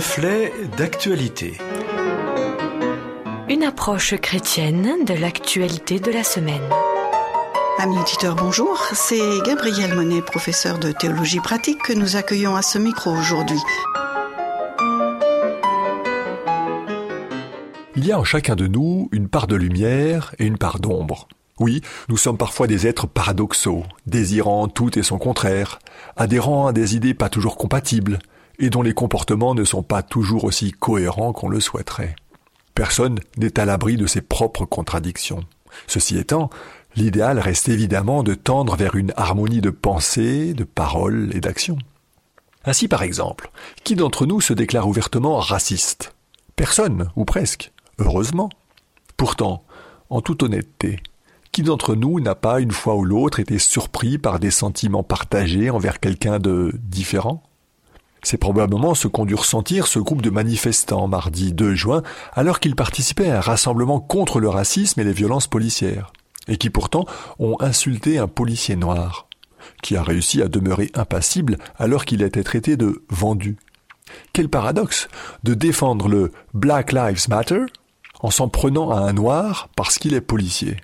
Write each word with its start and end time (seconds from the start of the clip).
Reflet 0.00 0.50
d'actualité. 0.78 1.58
Une 3.50 3.62
approche 3.64 4.14
chrétienne 4.16 5.04
de 5.04 5.12
l'actualité 5.12 6.00
de 6.00 6.10
la 6.10 6.24
semaine. 6.24 6.62
Amis 7.78 7.98
auditeurs, 7.98 8.34
bonjour. 8.34 8.82
C'est 8.94 9.42
Gabriel 9.44 9.94
Monet, 9.94 10.22
professeur 10.22 10.78
de 10.78 10.92
théologie 10.92 11.40
pratique, 11.40 11.82
que 11.82 11.92
nous 11.92 12.16
accueillons 12.16 12.56
à 12.56 12.62
ce 12.62 12.78
micro 12.78 13.10
aujourd'hui. 13.10 13.60
Il 17.94 18.06
y 18.06 18.12
a 18.12 18.18
en 18.18 18.24
chacun 18.24 18.56
de 18.56 18.68
nous 18.68 19.10
une 19.12 19.28
part 19.28 19.48
de 19.48 19.56
lumière 19.56 20.34
et 20.38 20.46
une 20.46 20.56
part 20.56 20.78
d'ombre. 20.78 21.28
Oui, 21.58 21.82
nous 22.08 22.16
sommes 22.16 22.38
parfois 22.38 22.66
des 22.66 22.86
êtres 22.86 23.06
paradoxaux, 23.06 23.82
désirant 24.06 24.66
tout 24.66 24.98
et 24.98 25.02
son 25.02 25.18
contraire, 25.18 25.78
adhérant 26.16 26.68
à 26.68 26.72
des 26.72 26.96
idées 26.96 27.12
pas 27.12 27.28
toujours 27.28 27.58
compatibles, 27.58 28.18
et 28.60 28.70
dont 28.70 28.82
les 28.82 28.94
comportements 28.94 29.54
ne 29.54 29.64
sont 29.64 29.82
pas 29.82 30.02
toujours 30.02 30.44
aussi 30.44 30.70
cohérents 30.70 31.32
qu'on 31.32 31.48
le 31.48 31.60
souhaiterait. 31.60 32.14
Personne 32.74 33.18
n'est 33.36 33.58
à 33.58 33.64
l'abri 33.64 33.96
de 33.96 34.06
ses 34.06 34.20
propres 34.20 34.66
contradictions. 34.66 35.44
Ceci 35.86 36.18
étant, 36.18 36.50
l'idéal 36.94 37.38
reste 37.38 37.68
évidemment 37.68 38.22
de 38.22 38.34
tendre 38.34 38.76
vers 38.76 38.94
une 38.94 39.12
harmonie 39.16 39.60
de 39.60 39.70
pensée, 39.70 40.54
de 40.54 40.64
paroles 40.64 41.30
et 41.34 41.40
d'actions. 41.40 41.78
Ainsi 42.64 42.86
par 42.86 43.02
exemple, 43.02 43.50
qui 43.82 43.96
d'entre 43.96 44.26
nous 44.26 44.40
se 44.40 44.52
déclare 44.52 44.86
ouvertement 44.86 45.38
raciste? 45.40 46.14
Personne, 46.54 47.10
ou 47.16 47.24
presque, 47.24 47.72
heureusement. 47.98 48.50
Pourtant, 49.16 49.64
en 50.10 50.20
toute 50.20 50.42
honnêteté, 50.42 51.00
qui 51.52 51.62
d'entre 51.62 51.94
nous 51.94 52.20
n'a 52.20 52.34
pas, 52.34 52.60
une 52.60 52.70
fois 52.70 52.96
ou 52.96 53.04
l'autre, 53.04 53.40
été 53.40 53.58
surpris 53.58 54.18
par 54.18 54.38
des 54.38 54.50
sentiments 54.50 55.02
partagés 55.02 55.70
envers 55.70 56.00
quelqu'un 56.00 56.38
de 56.38 56.72
différent? 56.82 57.42
C'est 58.22 58.36
probablement 58.36 58.94
ce 58.94 59.08
qu'ont 59.08 59.24
dû 59.24 59.34
ressentir 59.34 59.86
ce 59.86 59.98
groupe 59.98 60.22
de 60.22 60.30
manifestants 60.30 61.08
mardi 61.08 61.52
2 61.52 61.74
juin, 61.74 62.02
alors 62.34 62.60
qu'ils 62.60 62.76
participaient 62.76 63.30
à 63.30 63.38
un 63.38 63.40
rassemblement 63.40 64.00
contre 64.00 64.40
le 64.40 64.48
racisme 64.48 65.00
et 65.00 65.04
les 65.04 65.12
violences 65.12 65.46
policières, 65.46 66.12
et 66.46 66.56
qui 66.56 66.70
pourtant 66.70 67.06
ont 67.38 67.56
insulté 67.60 68.18
un 68.18 68.28
policier 68.28 68.76
noir, 68.76 69.26
qui 69.82 69.96
a 69.96 70.02
réussi 70.02 70.42
à 70.42 70.48
demeurer 70.48 70.90
impassible 70.94 71.56
alors 71.78 72.04
qu'il 72.04 72.22
était 72.22 72.44
traité 72.44 72.76
de 72.76 73.02
vendu. 73.08 73.56
Quel 74.32 74.48
paradoxe 74.48 75.08
de 75.44 75.54
défendre 75.54 76.08
le 76.08 76.32
Black 76.52 76.92
Lives 76.92 77.28
Matter 77.28 77.64
en 78.20 78.30
s'en 78.30 78.48
prenant 78.48 78.90
à 78.90 79.00
un 79.00 79.12
noir 79.12 79.68
parce 79.76 79.98
qu'il 79.98 80.14
est 80.14 80.20
policier. 80.20 80.76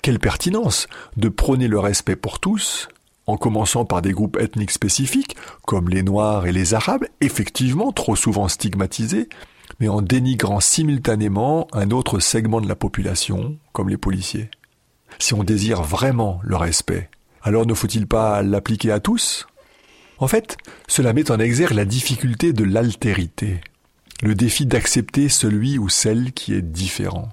Quelle 0.00 0.18
pertinence 0.18 0.86
de 1.16 1.28
prôner 1.28 1.68
le 1.68 1.78
respect 1.78 2.16
pour 2.16 2.38
tous, 2.40 2.88
en 3.26 3.36
commençant 3.36 3.84
par 3.84 4.02
des 4.02 4.12
groupes 4.12 4.36
ethniques 4.38 4.70
spécifiques, 4.70 5.36
comme 5.66 5.88
les 5.88 6.02
Noirs 6.02 6.46
et 6.46 6.52
les 6.52 6.74
Arabes, 6.74 7.04
effectivement 7.20 7.92
trop 7.92 8.16
souvent 8.16 8.48
stigmatisés, 8.48 9.28
mais 9.80 9.88
en 9.88 10.02
dénigrant 10.02 10.60
simultanément 10.60 11.68
un 11.72 11.90
autre 11.90 12.18
segment 12.18 12.60
de 12.60 12.68
la 12.68 12.76
population, 12.76 13.56
comme 13.72 13.88
les 13.88 13.96
policiers. 13.96 14.50
Si 15.18 15.34
on 15.34 15.44
désire 15.44 15.82
vraiment 15.82 16.40
le 16.42 16.56
respect, 16.56 17.10
alors 17.42 17.66
ne 17.66 17.74
faut-il 17.74 18.06
pas 18.06 18.42
l'appliquer 18.42 18.92
à 18.92 19.00
tous? 19.00 19.46
En 20.18 20.28
fait, 20.28 20.56
cela 20.86 21.12
met 21.12 21.30
en 21.30 21.38
exergue 21.38 21.74
la 21.74 21.84
difficulté 21.84 22.52
de 22.52 22.64
l'altérité, 22.64 23.60
le 24.22 24.34
défi 24.34 24.66
d'accepter 24.66 25.28
celui 25.28 25.78
ou 25.78 25.88
celle 25.88 26.32
qui 26.32 26.54
est 26.54 26.62
différent 26.62 27.28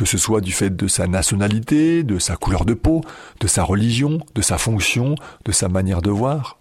que 0.00 0.06
ce 0.06 0.16
soit 0.16 0.40
du 0.40 0.50
fait 0.50 0.74
de 0.74 0.88
sa 0.88 1.06
nationalité, 1.06 2.04
de 2.04 2.18
sa 2.18 2.34
couleur 2.34 2.64
de 2.64 2.72
peau, 2.72 3.02
de 3.38 3.46
sa 3.46 3.62
religion, 3.62 4.18
de 4.34 4.40
sa 4.40 4.56
fonction, 4.56 5.14
de 5.44 5.52
sa 5.52 5.68
manière 5.68 6.00
de 6.00 6.08
voir. 6.08 6.58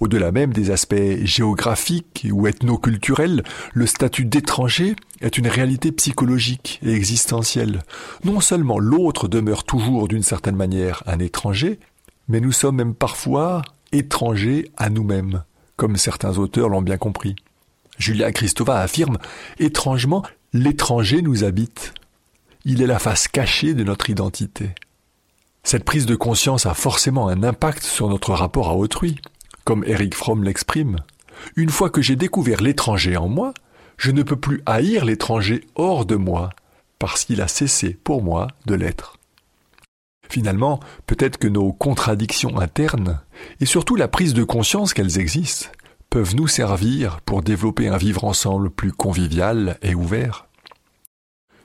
Au-delà 0.00 0.32
même 0.32 0.52
des 0.52 0.72
aspects 0.72 1.22
géographiques 1.22 2.26
ou 2.28 2.48
ethnoculturels, 2.48 3.44
le 3.72 3.86
statut 3.86 4.24
d'étranger 4.24 4.96
est 5.20 5.38
une 5.38 5.46
réalité 5.46 5.92
psychologique 5.92 6.80
et 6.82 6.90
existentielle. 6.92 7.84
Non 8.24 8.40
seulement 8.40 8.80
l'autre 8.80 9.28
demeure 9.28 9.62
toujours 9.62 10.08
d'une 10.08 10.24
certaine 10.24 10.56
manière 10.56 11.04
un 11.06 11.20
étranger, 11.20 11.78
mais 12.26 12.40
nous 12.40 12.50
sommes 12.50 12.78
même 12.78 12.94
parfois 12.96 13.62
étrangers 13.92 14.72
à 14.76 14.90
nous-mêmes, 14.90 15.44
comme 15.76 15.96
certains 15.96 16.36
auteurs 16.36 16.68
l'ont 16.68 16.82
bien 16.82 16.98
compris. 16.98 17.36
Julia 17.96 18.32
Christova 18.32 18.80
affirme 18.80 19.18
Étrangement, 19.60 20.24
l'étranger 20.52 21.22
nous 21.22 21.44
habite. 21.44 21.94
Il 22.68 22.82
est 22.82 22.86
la 22.88 22.98
face 22.98 23.28
cachée 23.28 23.74
de 23.74 23.84
notre 23.84 24.10
identité. 24.10 24.74
Cette 25.62 25.84
prise 25.84 26.04
de 26.04 26.16
conscience 26.16 26.66
a 26.66 26.74
forcément 26.74 27.28
un 27.28 27.44
impact 27.44 27.84
sur 27.84 28.08
notre 28.08 28.32
rapport 28.32 28.70
à 28.70 28.74
autrui, 28.74 29.20
comme 29.62 29.84
Eric 29.86 30.16
Fromm 30.16 30.42
l'exprime. 30.42 30.96
Une 31.54 31.70
fois 31.70 31.90
que 31.90 32.02
j'ai 32.02 32.16
découvert 32.16 32.60
l'étranger 32.60 33.16
en 33.16 33.28
moi, 33.28 33.54
je 33.98 34.10
ne 34.10 34.24
peux 34.24 34.34
plus 34.34 34.64
haïr 34.66 35.04
l'étranger 35.04 35.64
hors 35.76 36.06
de 36.06 36.16
moi, 36.16 36.50
parce 36.98 37.24
qu'il 37.24 37.40
a 37.40 37.46
cessé 37.46 37.96
pour 38.02 38.20
moi 38.20 38.48
de 38.66 38.74
l'être. 38.74 39.16
Finalement, 40.28 40.80
peut-être 41.06 41.38
que 41.38 41.46
nos 41.46 41.72
contradictions 41.72 42.58
internes, 42.58 43.20
et 43.60 43.66
surtout 43.66 43.94
la 43.94 44.08
prise 44.08 44.34
de 44.34 44.42
conscience 44.42 44.92
qu'elles 44.92 45.20
existent, 45.20 45.68
peuvent 46.10 46.34
nous 46.34 46.48
servir 46.48 47.20
pour 47.20 47.42
développer 47.42 47.86
un 47.86 47.96
vivre 47.96 48.24
ensemble 48.24 48.70
plus 48.70 48.90
convivial 48.90 49.78
et 49.82 49.94
ouvert. 49.94 50.45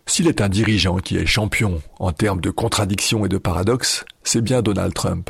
S'il 0.05 0.27
est 0.27 0.41
un 0.41 0.49
dirigeant 0.49 0.97
qui 0.97 1.17
est 1.17 1.25
champion 1.25 1.81
en 1.99 2.11
termes 2.11 2.41
de 2.41 2.49
contradictions 2.49 3.25
et 3.25 3.29
de 3.29 3.37
paradoxes, 3.37 4.03
c'est 4.23 4.41
bien 4.41 4.61
Donald 4.61 4.93
Trump. 4.93 5.29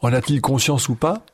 En 0.00 0.12
a-t-il 0.12 0.40
conscience 0.40 0.88
ou 0.88 0.94
pas? 0.94 1.24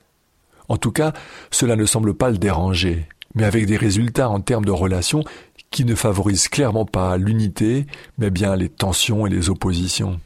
En 0.69 0.77
tout 0.77 0.93
cas, 0.93 1.13
cela 1.51 1.77
ne 1.77 1.87
semble 1.87 2.15
pas 2.15 2.31
le 2.31 2.39
déranger, 2.39 3.07
mais 3.35 3.45
avec 3.45 3.67
des 3.67 3.77
résultats 3.77 4.29
en 4.29 4.41
termes 4.41 4.65
de 4.65 4.71
relations 4.71 5.25
qui 5.71 5.85
ne 5.85 5.95
favorisent 5.95 6.49
clairement 6.49 6.87
pas 6.87 7.17
l'unité, 7.17 7.87
mais 8.19 8.31
bien 8.31 8.57
les 8.57 8.69
tensions 8.69 9.27
et 9.27 9.31
les 9.31 9.51
oppositions. 9.51 10.21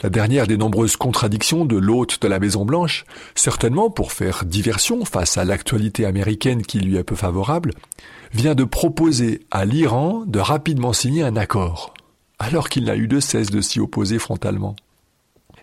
La 0.00 0.10
dernière 0.10 0.46
des 0.46 0.56
nombreuses 0.56 0.96
contradictions 0.96 1.64
de 1.64 1.76
l'hôte 1.76 2.20
de 2.22 2.28
la 2.28 2.38
Maison 2.38 2.64
Blanche, 2.64 3.04
certainement 3.34 3.90
pour 3.90 4.12
faire 4.12 4.44
diversion 4.44 5.04
face 5.04 5.36
à 5.36 5.44
l'actualité 5.44 6.06
américaine 6.06 6.62
qui 6.62 6.80
lui 6.80 6.96
est 6.96 7.04
peu 7.04 7.14
favorable, 7.14 7.72
vient 8.32 8.54
de 8.54 8.64
proposer 8.64 9.40
à 9.50 9.64
l'Iran 9.64 10.24
de 10.26 10.38
rapidement 10.38 10.92
signer 10.92 11.22
un 11.22 11.36
accord, 11.36 11.94
alors 12.38 12.68
qu'il 12.68 12.84
n'a 12.84 12.96
eu 12.96 13.06
de 13.06 13.20
cesse 13.20 13.50
de 13.50 13.60
s'y 13.60 13.78
opposer 13.80 14.18
frontalement. 14.18 14.74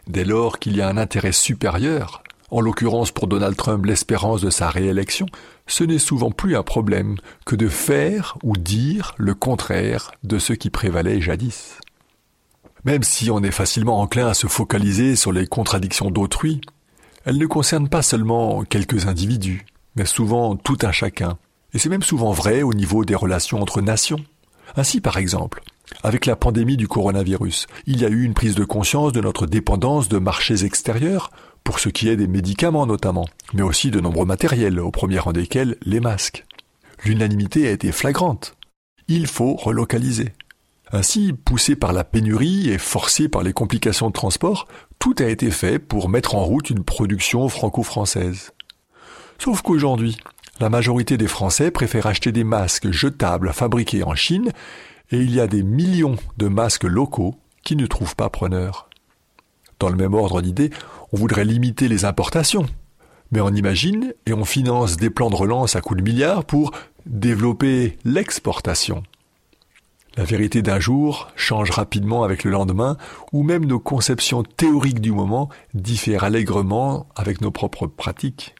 Dès 0.07 0.25
lors 0.25 0.59
qu'il 0.59 0.75
y 0.75 0.81
a 0.81 0.87
un 0.87 0.97
intérêt 0.97 1.31
supérieur, 1.31 2.23
en 2.51 2.61
l'occurrence 2.61 3.11
pour 3.11 3.27
Donald 3.27 3.55
Trump 3.55 3.85
l'espérance 3.85 4.41
de 4.41 4.49
sa 4.49 4.69
réélection, 4.69 5.27
ce 5.67 5.83
n'est 5.83 5.99
souvent 5.99 6.31
plus 6.31 6.55
un 6.55 6.63
problème 6.63 7.17
que 7.45 7.55
de 7.55 7.67
faire 7.67 8.37
ou 8.43 8.57
dire 8.57 9.13
le 9.17 9.35
contraire 9.35 10.11
de 10.23 10.39
ce 10.39 10.53
qui 10.53 10.69
prévalait 10.69 11.21
jadis. 11.21 11.77
Même 12.85 13.03
si 13.03 13.29
on 13.29 13.43
est 13.43 13.51
facilement 13.51 13.99
enclin 13.99 14.27
à 14.27 14.33
se 14.33 14.47
focaliser 14.47 15.15
sur 15.15 15.31
les 15.31 15.47
contradictions 15.47 16.11
d'autrui, 16.11 16.61
elles 17.25 17.37
ne 17.37 17.45
concernent 17.45 17.89
pas 17.89 18.01
seulement 18.01 18.63
quelques 18.63 19.07
individus, 19.07 19.65
mais 19.95 20.05
souvent 20.05 20.55
tout 20.55 20.77
un 20.83 20.91
chacun, 20.91 21.37
et 21.73 21.79
c'est 21.79 21.89
même 21.89 22.03
souvent 22.03 22.31
vrai 22.31 22.63
au 22.63 22.73
niveau 22.73 23.05
des 23.05 23.15
relations 23.15 23.61
entre 23.61 23.81
nations. 23.81 24.23
Ainsi, 24.75 25.01
par 25.01 25.17
exemple, 25.17 25.61
avec 26.03 26.25
la 26.25 26.35
pandémie 26.35 26.77
du 26.77 26.87
coronavirus, 26.87 27.67
il 27.85 27.99
y 27.99 28.05
a 28.05 28.09
eu 28.09 28.23
une 28.23 28.33
prise 28.33 28.55
de 28.55 28.63
conscience 28.63 29.11
de 29.11 29.21
notre 29.21 29.45
dépendance 29.45 30.07
de 30.07 30.17
marchés 30.17 30.63
extérieurs, 30.63 31.31
pour 31.63 31.79
ce 31.79 31.89
qui 31.89 32.07
est 32.07 32.15
des 32.15 32.27
médicaments 32.27 32.85
notamment, 32.85 33.27
mais 33.53 33.61
aussi 33.61 33.91
de 33.91 33.99
nombreux 33.99 34.25
matériels, 34.25 34.79
au 34.79 34.91
premier 34.91 35.19
rang 35.19 35.33
desquels 35.33 35.75
les 35.83 35.99
masques. 35.99 36.45
L'unanimité 37.03 37.67
a 37.67 37.71
été 37.71 37.91
flagrante. 37.91 38.55
Il 39.07 39.27
faut 39.27 39.55
relocaliser. 39.55 40.33
Ainsi, 40.91 41.33
poussé 41.33 41.75
par 41.75 41.93
la 41.93 42.03
pénurie 42.03 42.69
et 42.69 42.77
forcé 42.77 43.29
par 43.29 43.43
les 43.43 43.53
complications 43.53 44.07
de 44.07 44.13
transport, 44.13 44.67
tout 44.97 45.15
a 45.19 45.25
été 45.25 45.51
fait 45.51 45.77
pour 45.77 46.09
mettre 46.09 46.35
en 46.35 46.43
route 46.43 46.69
une 46.69 46.83
production 46.83 47.47
franco-française. 47.47 48.51
Sauf 49.37 49.61
qu'aujourd'hui, 49.61 50.17
la 50.59 50.69
majorité 50.69 51.15
des 51.17 51.27
Français 51.27 51.71
préfèrent 51.71 52.07
acheter 52.07 52.31
des 52.31 52.43
masques 52.43 52.91
jetables 52.91 53.53
fabriqués 53.53 54.03
en 54.03 54.15
Chine 54.15 54.51
et 55.11 55.17
il 55.17 55.33
y 55.33 55.39
a 55.39 55.47
des 55.47 55.63
millions 55.63 56.17
de 56.37 56.47
masques 56.47 56.83
locaux 56.83 57.35
qui 57.63 57.75
ne 57.75 57.85
trouvent 57.85 58.15
pas 58.15 58.29
preneur. 58.29 58.89
Dans 59.79 59.89
le 59.89 59.95
même 59.95 60.13
ordre 60.13 60.41
d'idées, 60.41 60.71
on 61.13 61.17
voudrait 61.17 61.45
limiter 61.45 61.87
les 61.87 62.03
importations. 62.03 62.65
Mais 63.31 63.41
on 63.41 63.49
imagine 63.49 64.13
et 64.25 64.33
on 64.33 64.43
finance 64.43 64.97
des 64.97 65.09
plans 65.09 65.29
de 65.29 65.35
relance 65.35 65.75
à 65.75 65.81
coups 65.81 65.99
de 65.99 66.03
milliards 66.03 66.45
pour 66.45 66.71
développer 67.05 67.97
l'exportation. 68.03 69.03
La 70.17 70.23
vérité 70.23 70.61
d'un 70.61 70.79
jour 70.79 71.29
change 71.35 71.71
rapidement 71.71 72.23
avec 72.23 72.43
le 72.43 72.51
lendemain, 72.51 72.97
ou 73.31 73.43
même 73.43 73.65
nos 73.65 73.79
conceptions 73.79 74.43
théoriques 74.43 75.01
du 75.01 75.11
moment 75.11 75.49
diffèrent 75.73 76.23
allègrement 76.23 77.07
avec 77.15 77.41
nos 77.41 77.51
propres 77.51 77.87
pratiques. 77.87 78.55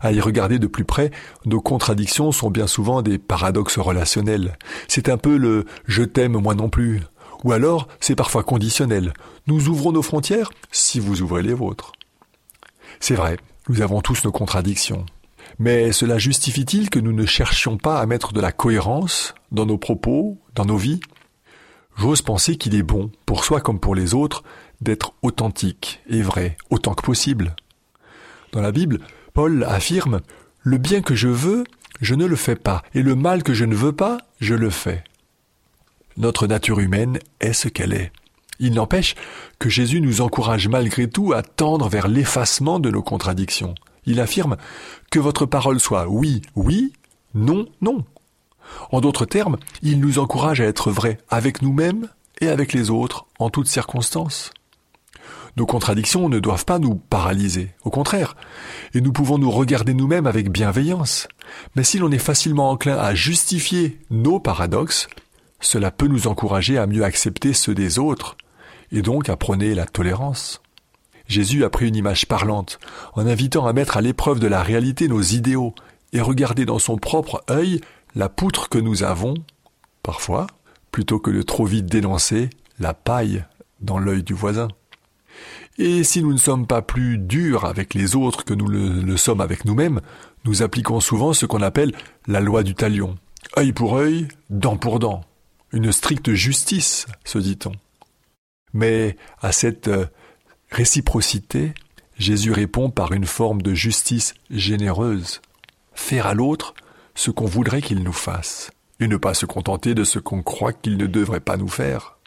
À 0.00 0.10
y 0.10 0.20
regarder 0.20 0.58
de 0.58 0.66
plus 0.66 0.84
près, 0.84 1.12
nos 1.46 1.60
contradictions 1.60 2.32
sont 2.32 2.50
bien 2.50 2.66
souvent 2.66 3.02
des 3.02 3.18
paradoxes 3.18 3.78
relationnels. 3.78 4.58
C'est 4.88 5.08
un 5.08 5.16
peu 5.16 5.36
le 5.36 5.64
je 5.86 6.02
t'aime 6.02 6.38
moi 6.38 6.54
non 6.54 6.68
plus. 6.68 7.02
Ou 7.44 7.52
alors, 7.52 7.88
c'est 8.00 8.16
parfois 8.16 8.42
conditionnel. 8.42 9.12
Nous 9.46 9.68
ouvrons 9.68 9.92
nos 9.92 10.02
frontières 10.02 10.50
si 10.72 10.98
vous 10.98 11.22
ouvrez 11.22 11.42
les 11.42 11.54
vôtres. 11.54 11.92
C'est 12.98 13.14
vrai, 13.14 13.36
nous 13.68 13.80
avons 13.80 14.00
tous 14.00 14.24
nos 14.24 14.32
contradictions. 14.32 15.06
Mais 15.58 15.92
cela 15.92 16.18
justifie-t-il 16.18 16.90
que 16.90 16.98
nous 16.98 17.12
ne 17.12 17.26
cherchions 17.26 17.76
pas 17.76 18.00
à 18.00 18.06
mettre 18.06 18.32
de 18.32 18.40
la 18.40 18.52
cohérence 18.52 19.34
dans 19.50 19.66
nos 19.66 19.78
propos, 19.78 20.38
dans 20.54 20.64
nos 20.64 20.76
vies? 20.76 21.00
J'ose 21.96 22.22
penser 22.22 22.56
qu'il 22.56 22.74
est 22.74 22.82
bon, 22.82 23.10
pour 23.26 23.44
soi 23.44 23.60
comme 23.60 23.80
pour 23.80 23.94
les 23.94 24.14
autres, 24.14 24.42
d'être 24.80 25.14
authentique 25.22 26.00
et 26.08 26.22
vrai 26.22 26.56
autant 26.70 26.94
que 26.94 27.02
possible. 27.02 27.54
Dans 28.52 28.60
la 28.60 28.72
Bible, 28.72 29.00
Paul 29.34 29.64
affirme 29.64 30.20
Le 30.60 30.78
bien 30.78 31.02
que 31.02 31.14
je 31.14 31.28
veux, 31.28 31.64
je 32.00 32.14
ne 32.14 32.26
le 32.26 32.36
fais 32.36 32.56
pas, 32.56 32.82
et 32.94 33.02
le 33.02 33.14
mal 33.14 33.42
que 33.42 33.54
je 33.54 33.64
ne 33.64 33.74
veux 33.74 33.92
pas, 33.92 34.18
je 34.40 34.54
le 34.54 34.70
fais. 34.70 35.04
Notre 36.16 36.46
nature 36.46 36.80
humaine 36.80 37.18
est 37.40 37.52
ce 37.52 37.68
qu'elle 37.68 37.94
est. 37.94 38.12
Il 38.58 38.74
n'empêche 38.74 39.14
que 39.58 39.68
Jésus 39.68 40.00
nous 40.00 40.20
encourage 40.20 40.68
malgré 40.68 41.08
tout 41.08 41.32
à 41.32 41.42
tendre 41.42 41.88
vers 41.88 42.08
l'effacement 42.08 42.78
de 42.78 42.90
nos 42.90 43.02
contradictions. 43.02 43.74
Il 44.06 44.20
affirme 44.20 44.56
que 45.10 45.18
votre 45.18 45.46
parole 45.46 45.80
soit 45.80 46.08
oui, 46.08 46.42
oui, 46.54 46.92
non, 47.34 47.66
non. 47.80 48.04
En 48.90 49.00
d'autres 49.00 49.26
termes, 49.26 49.58
il 49.82 50.00
nous 50.00 50.18
encourage 50.18 50.60
à 50.60 50.64
être 50.64 50.90
vrais 50.90 51.18
avec 51.28 51.62
nous-mêmes 51.62 52.08
et 52.40 52.48
avec 52.48 52.72
les 52.72 52.90
autres 52.90 53.26
en 53.38 53.50
toutes 53.50 53.68
circonstances. 53.68 54.50
Nos 55.56 55.66
contradictions 55.66 56.28
ne 56.30 56.38
doivent 56.38 56.64
pas 56.64 56.78
nous 56.78 56.94
paralyser, 56.94 57.74
au 57.84 57.90
contraire, 57.90 58.36
et 58.94 59.02
nous 59.02 59.12
pouvons 59.12 59.36
nous 59.36 59.50
regarder 59.50 59.92
nous-mêmes 59.92 60.26
avec 60.26 60.50
bienveillance. 60.50 61.28
Mais 61.76 61.84
si 61.84 61.98
l'on 61.98 62.10
est 62.10 62.18
facilement 62.18 62.70
enclin 62.70 62.96
à 62.96 63.14
justifier 63.14 63.98
nos 64.10 64.40
paradoxes, 64.40 65.08
cela 65.60 65.90
peut 65.90 66.06
nous 66.06 66.26
encourager 66.26 66.78
à 66.78 66.86
mieux 66.86 67.04
accepter 67.04 67.52
ceux 67.52 67.74
des 67.74 67.98
autres, 67.98 68.36
et 68.90 69.02
donc 69.02 69.28
à 69.28 69.36
prôner 69.36 69.74
la 69.74 69.84
tolérance. 69.84 70.62
Jésus 71.32 71.64
a 71.64 71.70
pris 71.70 71.88
une 71.88 71.96
image 71.96 72.28
parlante, 72.28 72.78
en 73.14 73.26
invitant 73.26 73.66
à 73.66 73.72
mettre 73.72 73.96
à 73.96 74.02
l'épreuve 74.02 74.38
de 74.38 74.46
la 74.46 74.62
réalité 74.62 75.08
nos 75.08 75.22
idéaux, 75.22 75.74
et 76.12 76.20
regarder 76.20 76.66
dans 76.66 76.78
son 76.78 76.98
propre 76.98 77.42
œil 77.48 77.80
la 78.14 78.28
poutre 78.28 78.68
que 78.68 78.76
nous 78.76 79.02
avons, 79.02 79.32
parfois, 80.02 80.46
plutôt 80.90 81.18
que 81.18 81.30
de 81.30 81.40
trop 81.40 81.64
vite 81.64 81.86
dénoncer 81.86 82.50
la 82.78 82.92
paille 82.92 83.46
dans 83.80 83.98
l'œil 83.98 84.22
du 84.22 84.34
voisin. 84.34 84.68
Et 85.78 86.04
si 86.04 86.22
nous 86.22 86.34
ne 86.34 86.38
sommes 86.38 86.66
pas 86.66 86.82
plus 86.82 87.16
durs 87.16 87.64
avec 87.64 87.94
les 87.94 88.14
autres 88.14 88.44
que 88.44 88.52
nous 88.52 88.68
le, 88.68 89.16
sommes 89.16 89.40
avec 89.40 89.64
nous-mêmes, 89.64 90.02
nous 90.44 90.62
appliquons 90.62 91.00
souvent 91.00 91.32
ce 91.32 91.46
qu'on 91.46 91.62
appelle 91.62 91.92
la 92.26 92.40
loi 92.40 92.62
du 92.62 92.74
talion. 92.74 93.16
œil 93.56 93.72
pour 93.72 93.96
œil, 93.96 94.28
dent 94.50 94.76
pour 94.76 94.98
dent. 94.98 95.22
Une 95.72 95.92
stricte 95.92 96.34
justice, 96.34 97.06
se 97.24 97.38
dit-on. 97.38 97.72
Mais 98.74 99.16
à 99.40 99.50
cette 99.52 99.88
euh, 99.88 100.04
réciprocité, 100.72 101.74
Jésus 102.18 102.52
répond 102.52 102.90
par 102.90 103.12
une 103.12 103.26
forme 103.26 103.62
de 103.62 103.74
justice 103.74 104.34
généreuse. 104.50 105.40
Faire 105.94 106.26
à 106.26 106.34
l'autre 106.34 106.74
ce 107.14 107.30
qu'on 107.30 107.46
voudrait 107.46 107.82
qu'il 107.82 108.02
nous 108.02 108.12
fasse, 108.12 108.70
et 108.98 109.06
ne 109.06 109.16
pas 109.16 109.34
se 109.34 109.46
contenter 109.46 109.94
de 109.94 110.04
ce 110.04 110.18
qu'on 110.18 110.42
croit 110.42 110.72
qu'il 110.72 110.96
ne 110.96 111.06
devrait 111.06 111.40
pas 111.40 111.56
nous 111.56 111.68
faire. 111.68 112.18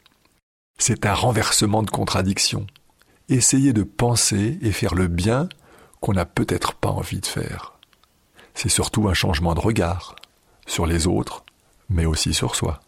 C'est 0.77 1.05
un 1.05 1.13
renversement 1.13 1.83
de 1.83 1.89
contradiction. 1.89 2.67
Essayer 3.29 3.73
de 3.73 3.83
penser 3.83 4.59
et 4.61 4.71
faire 4.71 4.93
le 4.93 5.07
bien 5.07 5.49
qu'on 5.99 6.13
n'a 6.13 6.25
peut-être 6.25 6.75
pas 6.75 6.89
envie 6.89 7.19
de 7.19 7.25
faire. 7.25 7.73
C'est 8.53 8.69
surtout 8.69 9.07
un 9.07 9.13
changement 9.13 9.55
de 9.55 9.59
regard 9.59 10.15
sur 10.67 10.85
les 10.85 11.07
autres, 11.07 11.43
mais 11.89 12.05
aussi 12.05 12.33
sur 12.33 12.55
soi. 12.55 12.79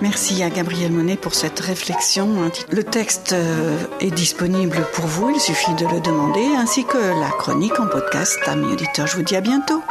Merci 0.00 0.42
à 0.44 0.50
Gabriel 0.50 0.92
Monet 0.92 1.16
pour 1.16 1.34
cette 1.34 1.58
réflexion. 1.58 2.50
Le 2.70 2.84
texte 2.84 3.32
euh, 3.32 3.76
est 4.00 4.12
disponible 4.12 4.86
pour 4.92 5.06
vous, 5.06 5.30
il 5.30 5.40
suffit 5.40 5.74
de 5.74 5.86
le 5.86 6.00
demander, 6.00 6.46
ainsi 6.56 6.84
que 6.84 6.98
la 6.98 7.30
chronique 7.30 7.80
en 7.80 7.86
podcast. 7.88 8.38
Amis 8.46 8.72
auditeurs, 8.72 9.08
je 9.08 9.16
vous 9.16 9.22
dis 9.22 9.34
à 9.34 9.40
bientôt. 9.40 9.82